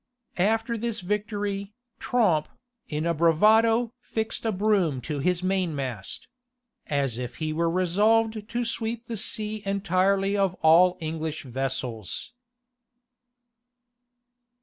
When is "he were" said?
7.35-7.69